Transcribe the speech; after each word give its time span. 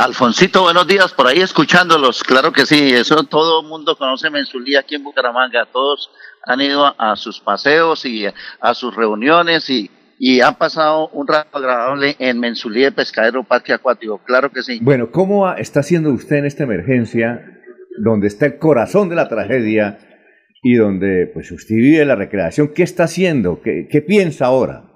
Alfonsito, 0.00 0.62
buenos 0.62 0.86
días, 0.86 1.12
por 1.12 1.26
ahí 1.26 1.40
escuchándolos, 1.40 2.24
claro 2.24 2.52
que 2.52 2.64
sí, 2.64 2.90
eso 2.90 3.22
todo 3.24 3.60
el 3.60 3.68
mundo 3.68 3.96
conoce 3.96 4.30
Mensulí 4.30 4.74
aquí 4.74 4.94
en 4.94 5.04
Bucaramanga, 5.04 5.66
todos 5.70 6.10
han 6.46 6.58
ido 6.62 6.94
a, 6.98 7.16
sus 7.16 7.38
paseos 7.38 8.06
y 8.06 8.24
a, 8.24 8.74
sus 8.74 8.96
reuniones 8.96 9.68
y, 9.68 9.90
y 10.18 10.40
han 10.40 10.54
pasado 10.54 11.08
un 11.08 11.28
rato 11.28 11.58
agradable 11.58 12.16
en 12.18 12.40
Mensulí 12.40 12.80
de 12.80 12.92
Pescadero 12.92 13.44
Parque 13.44 13.74
Acuático, 13.74 14.22
claro 14.24 14.48
que 14.48 14.62
sí. 14.62 14.78
Bueno, 14.80 15.10
¿cómo 15.10 15.52
está 15.52 15.80
haciendo 15.80 16.10
usted 16.12 16.36
en 16.36 16.46
esta 16.46 16.62
emergencia, 16.62 17.60
donde 17.98 18.28
está 18.28 18.46
el 18.46 18.58
corazón 18.58 19.10
de 19.10 19.16
la 19.16 19.28
tragedia 19.28 19.98
y 20.62 20.76
donde 20.76 21.30
pues 21.34 21.52
usted 21.52 21.74
vive 21.74 22.06
la 22.06 22.16
recreación? 22.16 22.72
¿Qué 22.74 22.84
está 22.84 23.04
haciendo? 23.04 23.60
¿Qué, 23.60 23.86
qué 23.90 24.00
piensa 24.00 24.46
ahora? 24.46 24.89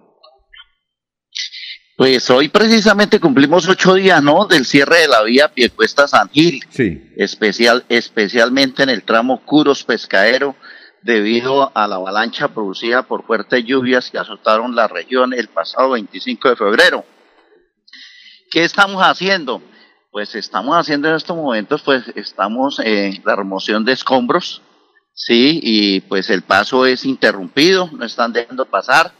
Pues 1.96 2.28
hoy 2.28 2.48
precisamente 2.48 3.20
cumplimos 3.20 3.68
ocho 3.68 3.94
días, 3.94 4.20
¿no? 4.20 4.46
Del 4.46 4.64
cierre 4.64 5.02
de 5.02 5.08
la 5.08 5.22
vía 5.22 5.46
Piecuesta 5.46 6.08
San 6.08 6.28
Gil. 6.28 6.60
Sí. 6.70 7.12
Especial, 7.16 7.84
especialmente 7.88 8.82
en 8.82 8.90
el 8.90 9.04
tramo 9.04 9.44
Curos 9.44 9.84
Pescadero, 9.84 10.56
debido 11.02 11.70
a 11.76 11.86
la 11.86 11.96
avalancha 11.96 12.48
producida 12.48 13.04
por 13.04 13.24
fuertes 13.24 13.64
lluvias 13.64 14.10
que 14.10 14.18
azotaron 14.18 14.74
la 14.74 14.88
región 14.88 15.32
el 15.32 15.46
pasado 15.46 15.90
25 15.90 16.48
de 16.48 16.56
febrero. 16.56 17.04
¿Qué 18.50 18.64
estamos 18.64 19.00
haciendo? 19.00 19.62
Pues 20.10 20.34
estamos 20.34 20.76
haciendo 20.76 21.08
en 21.08 21.14
estos 21.14 21.36
momentos, 21.36 21.82
pues 21.82 22.02
estamos 22.16 22.80
en 22.80 23.22
la 23.24 23.36
remoción 23.36 23.84
de 23.84 23.92
escombros, 23.92 24.62
sí, 25.12 25.60
y 25.62 26.00
pues 26.00 26.28
el 26.30 26.42
paso 26.42 26.86
es 26.86 27.04
interrumpido, 27.04 27.88
no 27.92 28.04
están 28.04 28.32
dejando 28.32 28.64
pasar 28.64 29.12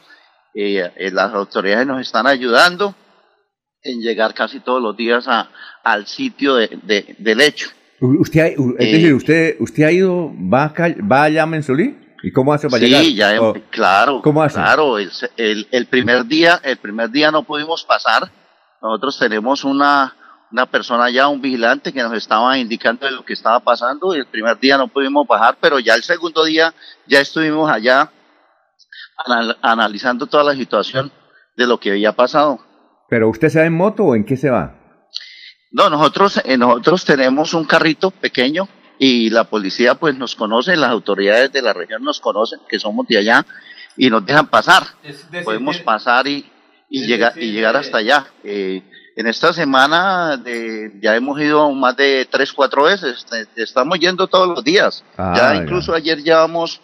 eh, 0.54 1.10
las 1.12 1.32
autoridades 1.34 1.86
nos 1.86 2.00
están 2.00 2.26
ayudando 2.26 2.94
en 3.82 4.00
llegar 4.00 4.34
casi 4.34 4.60
todos 4.60 4.82
los 4.82 4.96
días 4.96 5.26
a, 5.28 5.50
al 5.82 6.06
sitio 6.06 6.54
de, 6.54 7.16
del 7.18 7.40
hecho. 7.40 7.68
¿Usted 8.00 8.46
es 8.46 8.58
eh, 8.58 8.92
decir, 8.92 9.14
usted, 9.14 9.56
usted 9.60 9.84
ha 9.84 9.92
ido, 9.92 10.32
va, 10.32 10.72
va 11.10 11.22
allá 11.24 11.42
a 11.42 11.46
Mensolí? 11.46 11.98
¿Y 12.22 12.32
cómo 12.32 12.52
hace 12.52 12.68
para 12.68 12.82
llegar? 12.82 13.02
Sí, 13.02 13.14
ya, 13.14 13.38
claro. 13.70 14.22
¿Cómo 14.22 14.42
hace? 14.42 14.56
Claro, 14.56 14.98
el, 14.98 15.10
el, 15.70 15.86
primer 15.86 16.24
día, 16.24 16.58
el 16.62 16.78
primer 16.78 17.10
día 17.10 17.30
no 17.30 17.42
pudimos 17.42 17.84
pasar. 17.84 18.30
Nosotros 18.80 19.18
tenemos 19.18 19.62
una, 19.64 20.14
una 20.50 20.66
persona 20.66 21.04
allá, 21.04 21.28
un 21.28 21.42
vigilante 21.42 21.92
que 21.92 22.02
nos 22.02 22.14
estaba 22.14 22.56
indicando 22.56 23.04
de 23.06 23.12
lo 23.12 23.24
que 23.24 23.34
estaba 23.34 23.60
pasando 23.60 24.14
y 24.14 24.20
el 24.20 24.26
primer 24.26 24.58
día 24.58 24.78
no 24.78 24.88
pudimos 24.88 25.26
bajar, 25.26 25.58
pero 25.60 25.78
ya 25.78 25.94
el 25.94 26.02
segundo 26.02 26.44
día 26.44 26.72
ya 27.06 27.20
estuvimos 27.20 27.70
allá 27.70 28.10
analizando 29.62 30.26
toda 30.26 30.44
la 30.44 30.54
situación 30.54 31.12
de 31.56 31.66
lo 31.66 31.78
que 31.78 31.90
había 31.90 32.12
pasado. 32.12 32.60
¿Pero 33.08 33.28
usted 33.28 33.48
se 33.48 33.60
va 33.60 33.66
en 33.66 33.76
moto 33.76 34.04
o 34.04 34.14
en 34.14 34.24
qué 34.24 34.36
se 34.36 34.50
va? 34.50 34.76
No, 35.72 35.90
nosotros, 35.90 36.40
eh, 36.44 36.56
nosotros 36.56 37.04
tenemos 37.04 37.54
un 37.54 37.64
carrito 37.64 38.10
pequeño 38.10 38.68
y 38.98 39.30
la 39.30 39.44
policía 39.44 39.96
pues 39.96 40.16
nos 40.16 40.34
conoce, 40.34 40.76
las 40.76 40.90
autoridades 40.90 41.52
de 41.52 41.62
la 41.62 41.72
región 41.72 42.04
nos 42.04 42.20
conocen, 42.20 42.60
que 42.68 42.78
somos 42.78 43.06
de 43.08 43.18
allá, 43.18 43.44
y 43.96 44.08
nos 44.10 44.24
dejan 44.24 44.46
pasar. 44.48 44.84
Podemos 45.44 45.78
pasar 45.78 46.26
y, 46.26 46.48
y 46.88 47.06
llegar, 47.06 47.32
y 47.36 47.52
llegar 47.52 47.76
hasta 47.76 47.98
allá. 47.98 48.26
Eh, 48.44 48.82
en 49.16 49.26
esta 49.26 49.52
semana 49.52 50.40
ya 51.00 51.14
hemos 51.14 51.40
ido 51.40 51.70
más 51.72 51.96
de 51.96 52.26
tres, 52.30 52.52
cuatro 52.52 52.84
veces, 52.84 53.26
estamos 53.56 53.98
yendo 53.98 54.26
todos 54.26 54.48
los 54.48 54.64
días. 54.64 55.04
Ah, 55.16 55.34
ya 55.36 55.54
incluso 55.56 55.94
ayer 55.94 56.22
llevamos 56.22 56.80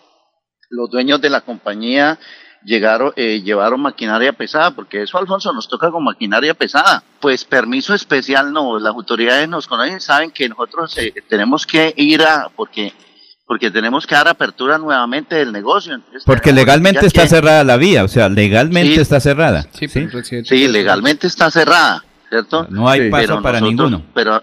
los 0.71 0.91
dueños 0.91 1.21
de 1.21 1.31
la 1.31 1.43
compañía 1.43 2.19
llegaron, 2.65 3.13
eh, 3.17 3.43
llevaron 3.43 3.81
maquinaria 3.81 4.33
pesada, 4.33 4.71
porque 4.71 5.03
eso, 5.03 5.19
Alfonso, 5.19 5.53
nos 5.53 5.69
toca 5.69 5.91
con 5.91 6.05
maquinaria 6.05 6.55
pesada. 6.55 7.03
Pues 7.21 7.45
permiso 7.45 7.95
especial 7.95 8.53
no, 8.53 8.79
las 8.79 8.95
autoridades 8.95 9.49
nos 9.49 9.67
conocen, 9.67 10.01
saben 10.01 10.31
que 10.31 10.49
nosotros 10.49 10.97
eh, 10.99 11.13
tenemos 11.29 11.67
que 11.67 11.93
ir 11.97 12.23
a, 12.23 12.49
porque 12.55 12.93
porque 13.47 13.69
tenemos 13.69 14.07
que 14.07 14.15
dar 14.15 14.29
apertura 14.29 14.79
nuevamente 14.79 15.35
del 15.35 15.51
negocio. 15.51 16.01
porque 16.25 16.53
legalmente 16.53 17.05
está 17.05 17.27
cerrada 17.27 17.65
la 17.65 17.77
vía, 17.79 18.05
o 18.05 18.09
sea, 18.09 18.29
legalmente 18.29 19.01
está 19.01 19.19
cerrada. 19.19 19.67
Sí, 19.73 19.89
sí, 19.89 20.69
legalmente 20.69 21.27
está 21.27 21.51
cerrada, 21.51 22.05
¿cierto? 22.29 22.69
No 22.71 22.89
hay 22.89 23.11
paso 23.11 23.43
para 23.43 23.61
ninguno. 23.61 24.05
Pero 24.15 24.41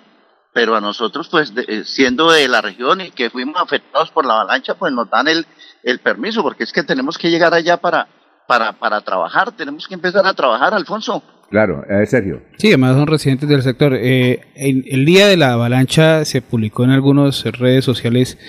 pero 0.57 0.75
a 0.75 0.81
nosotros, 0.81 1.27
pues, 1.29 1.53
eh, 1.67 1.83
siendo 1.85 2.31
de 2.31 2.47
la 2.47 2.61
región 2.61 2.99
y 2.99 3.11
que 3.11 3.29
fuimos 3.29 3.61
afectados 3.61 4.09
por 4.09 4.25
la 4.25 4.33
avalancha, 4.41 4.73
pues 4.73 4.91
nos 4.91 5.07
dan 5.07 5.27
el, 5.27 5.45
el 5.83 5.99
permiso, 5.99 6.41
porque 6.41 6.63
es 6.63 6.73
que 6.73 6.81
tenemos 6.81 7.15
que 7.19 7.29
llegar 7.29 7.53
allá 7.53 7.77
para, 7.77 8.07
para, 8.47 8.73
para 8.73 9.01
trabajar, 9.01 9.51
tenemos 9.51 9.87
que 9.87 9.93
empezar 9.93 10.25
a 10.25 10.33
trabajar, 10.33 10.73
Alfonso. 10.73 11.21
Claro, 11.51 11.83
es 11.87 12.09
serio. 12.09 12.41
Sí, 12.57 12.69
además 12.69 12.95
son 12.95 13.05
residentes 13.05 13.47
del 13.47 13.61
sector. 13.61 13.93
Eh, 13.93 14.47
el 14.55 15.05
día 15.05 15.27
de 15.27 15.37
la 15.37 15.53
avalancha 15.53 16.25
se 16.25 16.41
publicó 16.41 16.85
en 16.85 16.89
algunas 16.89 17.43
redes 17.43 17.85
sociales 17.85 18.39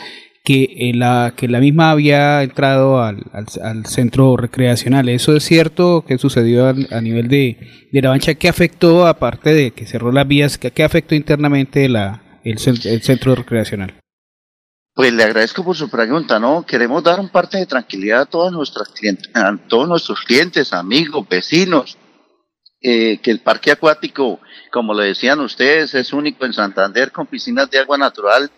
que 0.48 0.62
eh, 0.78 0.92
la 0.94 1.34
que 1.36 1.47
la 1.47 1.60
misma 1.60 1.91
había 1.91 2.42
entrado 2.42 3.03
al, 3.03 3.22
al, 3.34 3.84
centro 3.84 4.34
recreacional. 4.34 5.10
¿Eso 5.10 5.36
es 5.36 5.44
cierto? 5.44 6.06
¿Qué 6.09 6.16
sucedió 6.16 6.69
a, 6.69 7.00
nivel 7.03 7.28
de, 7.28 7.88
de, 7.92 8.00
la 8.00 8.09
avalancha? 8.09 8.34
¿Qué 8.34 8.48
afectó, 8.48 9.06
aparte 9.06 9.53
de 9.53 9.72
que 9.72 9.84
cerró 9.84 10.10
las 10.10 10.26
vías, 10.26 10.56
qué, 10.56 10.82
afectó 10.82 11.14
internamente 11.14 11.86
la, 11.91 12.41
el, 12.44 12.56
el 12.56 13.03
centro 13.03 13.34
recreacional? 13.34 13.92
Pues 14.94 15.12
le 15.12 15.22
agradezco 15.22 15.62
por 15.62 15.76
su 15.76 15.91
pregunta, 15.91 16.38
¿no? 16.38 16.65
Queremos 16.65 17.04
dar 17.04 17.20
un 17.20 17.28
parte 17.28 17.59
de 17.59 17.66
tranquilidad 17.66 18.22
a 18.22 18.26
todos 18.26 18.50
nuestros 18.50 18.88
clientes, 18.88 19.30
a 19.34 19.54
todos 19.69 19.86
nuestros 19.86 20.22
clientes, 20.22 20.72
amigos, 20.72 21.28
vecinos, 21.28 21.98
eh, 22.80 23.19
que 23.19 23.30
el 23.30 23.41
parque 23.41 23.70
acuático, 23.70 24.41
como 24.72 24.94
lo 24.94 25.03
decían 25.03 25.41
ustedes, 25.41 25.94
es 25.94 26.15
único 26.15 26.47
en 26.47 26.54
Santander 26.54 27.12
con 27.12 27.26
piscinas 27.26 27.70
de 27.70 27.80
agua 27.80 27.98
natural 27.98 28.50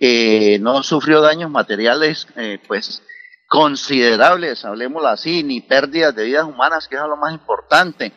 eh, 0.00 0.58
no 0.60 0.82
sufrió 0.82 1.20
daños 1.20 1.50
materiales 1.50 2.26
eh, 2.36 2.58
pues 2.66 3.02
considerables, 3.48 4.64
hablemoslo 4.64 5.08
así, 5.08 5.42
ni 5.42 5.60
pérdidas 5.60 6.14
de 6.14 6.24
vidas 6.24 6.44
humanas, 6.44 6.88
que 6.88 6.96
es 6.96 7.02
lo 7.02 7.16
más 7.16 7.32
importante. 7.32 8.12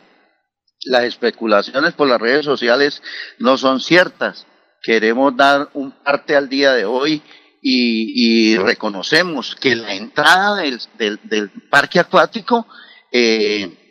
Las 0.85 1.03
especulaciones 1.03 1.93
por 1.93 2.07
las 2.07 2.19
redes 2.19 2.45
sociales 2.45 3.01
no 3.39 3.57
son 3.57 3.79
ciertas. 3.79 4.47
Queremos 4.81 5.35
dar 5.35 5.69
un 5.73 5.91
parte 5.91 6.35
al 6.35 6.49
día 6.49 6.73
de 6.73 6.85
hoy 6.85 7.21
y, 7.61 8.55
reconocemos 8.57 9.55
que 9.55 9.75
la 9.75 9.93
entrada 9.93 10.55
del, 10.55 10.79
del, 10.97 11.19
del 11.23 11.49
parque 11.69 11.99
acuático 11.99 12.65
eh, 13.11 13.86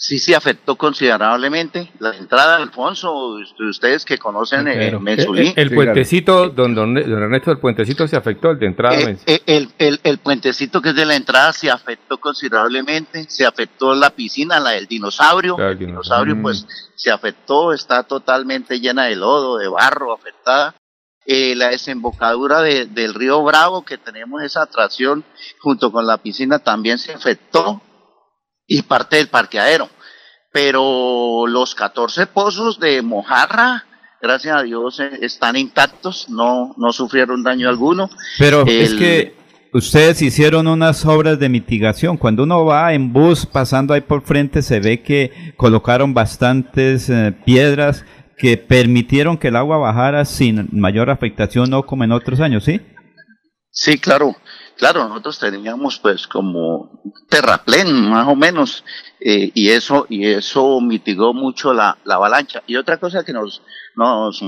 sí 0.00 0.18
se 0.18 0.34
afectó 0.34 0.76
considerablemente 0.76 1.92
la 1.98 2.16
entrada, 2.16 2.56
Alfonso, 2.56 3.36
ustedes 3.68 4.06
que 4.06 4.16
conocen 4.16 4.66
eh, 4.66 4.88
El, 4.88 5.52
el, 5.56 5.74
puentecito, 5.74 6.48
don, 6.48 6.74
don, 6.74 6.96
Ernesto, 6.96 7.50
el 7.50 7.58
puentecito 7.58 8.08
se 8.08 8.16
afectó, 8.16 8.52
el 8.52 8.58
de 8.58 8.66
entrada. 8.66 8.98
Eh, 8.98 9.18
eh, 9.26 9.42
el, 9.44 9.68
el, 9.78 10.00
el, 10.02 10.16
puentecito 10.16 10.80
que 10.80 10.88
es 10.88 10.94
de 10.94 11.04
la 11.04 11.16
entrada 11.16 11.52
se 11.52 11.70
afectó 11.70 12.16
considerablemente, 12.18 13.26
se 13.28 13.44
afectó 13.44 13.94
la 13.94 14.08
piscina, 14.08 14.58
la 14.58 14.70
del 14.70 14.86
dinosaurio, 14.86 15.58
el 15.58 15.78
dinosaurio. 15.78 16.40
pues 16.40 16.66
se 16.96 17.10
afectó, 17.10 17.74
está 17.74 18.02
totalmente 18.02 18.80
llena 18.80 19.04
de 19.04 19.16
lodo, 19.16 19.58
de 19.58 19.68
barro, 19.68 20.14
afectada. 20.14 20.74
la 21.26 21.68
desembocadura 21.68 22.62
del 22.62 23.12
río 23.12 23.42
Bravo, 23.42 23.84
que 23.84 23.98
tenemos 23.98 24.42
esa 24.42 24.62
atracción 24.62 25.24
junto 25.58 25.92
con 25.92 26.06
la 26.06 26.16
piscina, 26.16 26.58
también 26.58 26.98
se 26.98 27.12
afectó 27.12 27.82
y 28.70 28.82
parte 28.82 29.16
del 29.16 29.28
parqueadero. 29.28 29.90
Pero 30.52 31.46
los 31.46 31.74
14 31.74 32.26
pozos 32.28 32.78
de 32.78 33.02
Mojarra, 33.02 33.84
gracias 34.22 34.56
a 34.56 34.62
Dios, 34.62 35.00
eh, 35.00 35.10
están 35.22 35.56
intactos, 35.56 36.28
no, 36.28 36.74
no 36.78 36.92
sufrieron 36.92 37.42
daño 37.42 37.68
alguno. 37.68 38.08
Pero 38.38 38.64
es 38.66 38.94
que 38.94 39.34
ustedes 39.72 40.22
hicieron 40.22 40.68
unas 40.68 41.04
obras 41.04 41.38
de 41.40 41.48
mitigación. 41.48 42.16
Cuando 42.16 42.44
uno 42.44 42.64
va 42.64 42.94
en 42.94 43.12
bus 43.12 43.44
pasando 43.44 43.92
ahí 43.92 44.02
por 44.02 44.22
frente, 44.22 44.62
se 44.62 44.78
ve 44.78 45.02
que 45.02 45.52
colocaron 45.56 46.14
bastantes 46.14 47.10
eh, 47.10 47.34
piedras 47.44 48.04
que 48.38 48.56
permitieron 48.56 49.36
que 49.36 49.48
el 49.48 49.56
agua 49.56 49.78
bajara 49.78 50.24
sin 50.24 50.68
mayor 50.72 51.10
afectación, 51.10 51.70
no 51.70 51.84
como 51.84 52.04
en 52.04 52.12
otros 52.12 52.40
años, 52.40 52.64
¿sí? 52.64 52.80
Sí, 53.72 53.98
claro. 53.98 54.36
Claro, 54.80 55.06
nosotros 55.06 55.38
teníamos 55.38 55.98
pues 55.98 56.26
como 56.26 57.02
terraplén 57.28 58.08
más 58.08 58.26
o 58.26 58.34
menos 58.34 58.82
eh, 59.20 59.50
y 59.52 59.68
eso 59.68 60.06
y 60.08 60.26
eso 60.26 60.80
mitigó 60.80 61.34
mucho 61.34 61.74
la, 61.74 61.98
avalancha. 62.06 62.62
Y 62.66 62.76
otra 62.76 62.96
cosa 62.96 63.22
que 63.22 63.34
nos 63.34 63.60
nos 63.94 64.42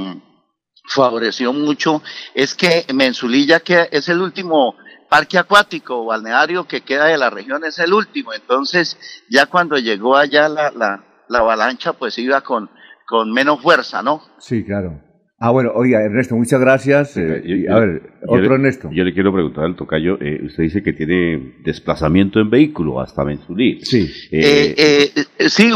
favoreció 0.86 1.52
mucho 1.52 2.02
es 2.34 2.54
que 2.54 2.86
Mensulilla 2.94 3.60
que 3.60 3.90
es 3.92 4.08
el 4.08 4.22
último 4.22 4.74
parque 5.10 5.36
acuático 5.36 6.00
o 6.00 6.06
balneario 6.06 6.66
que 6.66 6.80
queda 6.80 7.04
de 7.08 7.18
la 7.18 7.28
región 7.28 7.62
es 7.66 7.78
el 7.78 7.92
último. 7.92 8.32
Entonces 8.32 8.96
ya 9.28 9.44
cuando 9.44 9.76
llegó 9.76 10.16
allá 10.16 10.48
la, 10.48 10.70
la, 10.70 11.04
la 11.28 11.38
avalancha 11.40 11.92
pues 11.92 12.16
iba 12.16 12.40
con 12.40 12.70
con 13.06 13.30
menos 13.30 13.60
fuerza, 13.60 14.02
¿no? 14.02 14.22
Sí, 14.38 14.64
claro. 14.64 15.11
Ah, 15.44 15.50
bueno, 15.50 15.72
oiga, 15.74 16.00
Ernesto, 16.00 16.36
muchas 16.36 16.60
gracias. 16.60 17.16
Eh, 17.16 17.66
a 17.68 17.80
ver, 17.80 18.12
otro 18.28 18.54
Ernesto. 18.54 18.88
Yo 18.92 19.02
le 19.02 19.12
quiero 19.12 19.32
preguntar 19.32 19.64
al 19.64 19.74
tocayo, 19.74 20.16
eh, 20.20 20.40
usted 20.46 20.62
dice 20.62 20.84
que 20.84 20.92
tiene 20.92 21.56
desplazamiento 21.64 22.38
en 22.38 22.48
vehículo 22.48 23.00
hasta 23.00 23.24
Mensulí. 23.24 23.80
Sí. 23.84 24.08
Eh, 24.30 25.10
sí, 25.48 25.72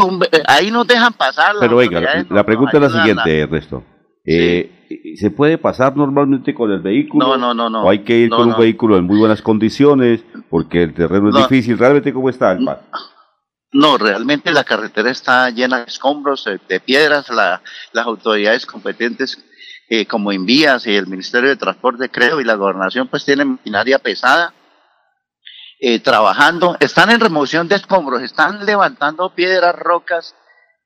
ahí 0.47 0.71
nos 0.71 0.87
dejan 0.87 1.11
pasar. 1.11 1.55
Pero 1.59 1.75
oiga, 1.75 1.99
la, 2.29 2.45
pregunta 2.45 2.77
es 2.77 2.81
la 2.83 2.89
siguiente, 2.89 3.39
Ernesto. 3.39 3.83
Eh, 4.23 5.15
¿Se 5.17 5.31
puede 5.31 5.57
pasar 5.57 5.97
normalmente 5.97 6.53
con 6.53 6.71
el 6.71 6.79
vehículo? 6.79 7.27
No, 7.27 7.37
no, 7.37 7.53
no, 7.53 7.69
no. 7.69 7.83
¿O 7.83 7.89
hay 7.89 7.99
que 8.05 8.17
ir 8.19 8.29
No, 8.29 8.37
con 8.37 8.47
no. 8.49 8.55
un 8.55 8.61
vehículo 8.61 8.97
en 8.97 9.03
muy 9.03 9.17
buenas 9.19 9.41
condiciones 9.41 10.23
porque 10.49 10.83
el 10.83 10.93
terreno 10.93 11.27
es 11.27 11.35
difícil? 11.35 11.77
¿Realmente 11.77 12.13
cómo 12.13 12.29
está 12.29 12.53
el 12.53 12.63
paso? 12.63 12.83
No, 13.73 13.97
realmente 13.97 14.51
la 14.53 14.63
carretera 14.63 15.11
está 15.11 15.49
llena 15.49 15.79
de 15.79 15.83
escombros, 15.83 16.47
eh, 16.47 16.57
de 16.69 16.79
piedras. 16.79 17.29
La- 17.29 17.61
las 17.91 18.05
autoridades 18.05 18.65
competentes, 18.65 19.43
eh, 19.89 20.05
como 20.05 20.31
Envías 20.31 20.85
y 20.87 20.95
el 20.95 21.07
Ministerio 21.07 21.49
de 21.49 21.55
Transporte, 21.55 22.09
creo, 22.09 22.39
y 22.41 22.43
la 22.43 22.55
Gobernación, 22.55 23.07
pues 23.07 23.25
tienen 23.25 23.51
maquinaria 23.51 23.99
pesada 23.99 24.53
eh, 25.79 25.99
trabajando. 25.99 26.75
Están 26.79 27.11
en 27.11 27.19
remoción 27.19 27.67
de 27.67 27.75
escombros, 27.75 28.21
están 28.21 28.65
levantando 28.65 29.33
piedras, 29.33 29.75
rocas. 29.75 30.35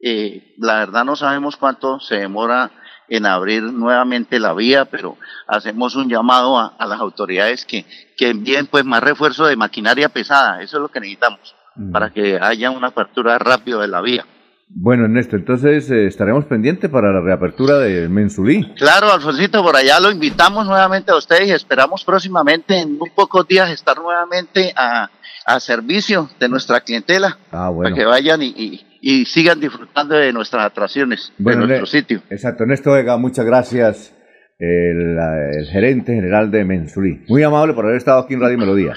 Eh, 0.01 0.55
la 0.57 0.79
verdad 0.79 1.05
no 1.05 1.15
sabemos 1.15 1.57
cuánto 1.57 1.99
se 1.99 2.15
demora 2.15 2.71
en 3.07 3.25
abrir 3.25 3.63
nuevamente 3.63 4.39
la 4.39 4.53
vía, 4.53 4.85
pero 4.85 5.17
hacemos 5.47 5.95
un 5.95 6.09
llamado 6.09 6.57
a, 6.57 6.75
a 6.77 6.85
las 6.85 6.99
autoridades 6.99 7.65
que, 7.65 7.85
que 8.17 8.29
envíen 8.29 8.67
pues 8.67 8.85
más 8.85 9.03
refuerzo 9.03 9.45
de 9.45 9.55
maquinaria 9.57 10.09
pesada. 10.09 10.61
Eso 10.61 10.77
es 10.77 10.81
lo 10.81 10.89
que 10.89 10.99
necesitamos 11.01 11.55
Mm. 11.75 11.91
para 11.91 12.09
que 12.09 12.37
haya 12.41 12.69
una 12.69 12.87
apertura 12.87 13.37
rápida 13.37 13.79
de 13.79 13.87
la 13.87 14.01
vía. 14.01 14.25
Bueno, 14.73 15.03
Ernesto, 15.05 15.35
entonces 15.35 15.91
eh, 15.91 16.07
estaremos 16.07 16.45
pendientes 16.45 16.89
para 16.89 17.11
la 17.11 17.19
reapertura 17.21 17.77
de 17.79 18.07
Mensulí. 18.07 18.73
Claro, 18.75 19.11
Alfonsito, 19.11 19.61
por 19.63 19.75
allá 19.75 19.99
lo 19.99 20.09
invitamos 20.11 20.65
nuevamente 20.65 21.11
a 21.11 21.17
ustedes 21.17 21.47
y 21.49 21.51
esperamos 21.51 22.03
próximamente, 22.05 22.79
en 22.79 22.97
muy 22.97 23.09
pocos 23.09 23.45
días, 23.47 23.69
estar 23.69 23.97
nuevamente 23.97 24.73
a, 24.75 25.09
a 25.45 25.59
servicio 25.59 26.29
de 26.39 26.47
nuestra 26.49 26.79
clientela, 26.81 27.37
Ah, 27.47 27.49
para 27.51 27.69
bueno. 27.69 27.95
que 27.95 28.05
vayan 28.05 28.41
y, 28.41 28.47
y- 28.55 28.87
y 29.03 29.25
sigan 29.25 29.59
disfrutando 29.59 30.15
de 30.15 30.31
nuestras 30.31 30.63
atracciones, 30.65 31.33
Bueno, 31.39 31.61
de 31.61 31.67
nuestro 31.67 31.87
sitio. 31.87 32.21
Exacto, 32.29 32.63
Ernesto 32.63 32.91
Vega, 32.91 33.17
muchas 33.17 33.45
gracias, 33.45 34.13
el, 34.59 35.17
el 35.57 35.65
gerente 35.71 36.13
general 36.13 36.49
de 36.51 36.63
Mensulí. 36.63 37.25
Muy 37.27 37.41
amable 37.43 37.73
por 37.73 37.85
haber 37.85 37.97
estado 37.97 38.19
aquí 38.19 38.35
en 38.35 38.41
Radio 38.41 38.57
Melodía. 38.59 38.93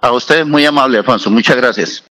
A 0.00 0.12
ustedes 0.12 0.46
muy 0.46 0.64
amable, 0.64 0.98
Alfonso, 0.98 1.30
muchas 1.30 1.56
gracias. 1.56 2.04